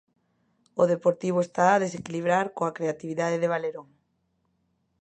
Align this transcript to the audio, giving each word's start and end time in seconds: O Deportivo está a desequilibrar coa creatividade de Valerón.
O 0.81 0.83
Deportivo 0.93 1.39
está 1.43 1.65
a 1.71 1.81
desequilibrar 1.85 2.45
coa 2.57 2.75
creatividade 2.77 3.37
de 3.39 3.51
Valerón. 3.53 3.87